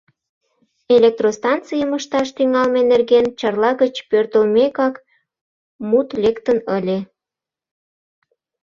[0.95, 4.95] Электростанцийым ышташ тӱҥалме нерген Чарла гыч пӧртылмекак
[5.89, 6.97] мут лектын ыле.